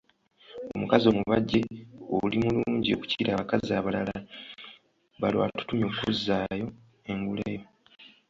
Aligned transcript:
Omukazi 0.75 1.05
omubajje 1.07 1.61
,oli 2.23 2.37
mulungi 2.43 2.89
okukira 2.93 3.29
abakazi 3.31 3.71
abalala, 3.79 4.17
balo 5.21 5.37
atutumye 5.47 5.85
okuzzaayo 5.91 6.67
engule 7.11 7.45
yo. 7.55 7.61